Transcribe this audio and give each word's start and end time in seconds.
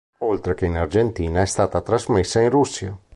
Oltre 0.21 0.55
che 0.55 0.65
in 0.65 0.77
Argentina 0.77 1.41
è 1.41 1.45
stata 1.45 1.79
trasmessa 1.81 2.41
in 2.41 2.49
Russia. 2.49 2.97